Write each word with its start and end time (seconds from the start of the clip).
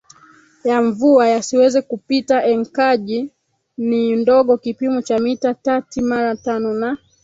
ya 0.63 0.81
mvua 0.81 1.27
yasiweze 1.27 1.81
kupitaEnkaji 1.81 3.29
ni 3.77 4.15
ndogo 4.15 4.57
kipimo 4.57 5.01
cha 5.01 5.19
mita 5.19 5.53
tati 5.53 6.01
mara 6.01 6.35
tano 6.35 6.73
na 6.73 6.97